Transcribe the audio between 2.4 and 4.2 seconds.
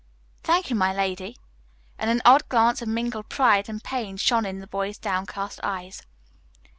glance of mingled pride and pain